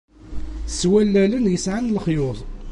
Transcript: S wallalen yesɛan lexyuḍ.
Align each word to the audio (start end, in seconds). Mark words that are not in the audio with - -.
S 0.77 0.79
wallalen 0.91 1.45
yesɛan 1.53 1.93
lexyuḍ. 1.95 2.39